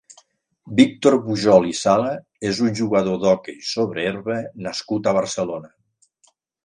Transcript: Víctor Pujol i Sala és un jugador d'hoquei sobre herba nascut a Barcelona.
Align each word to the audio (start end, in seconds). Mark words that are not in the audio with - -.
Víctor 0.77 1.17
Pujol 1.25 1.67
i 1.71 1.73
Sala 1.79 2.13
és 2.51 2.61
un 2.67 2.71
jugador 2.79 3.19
d'hoquei 3.25 3.59
sobre 3.73 4.07
herba 4.13 4.39
nascut 4.69 5.11
a 5.13 5.15
Barcelona. 5.19 5.71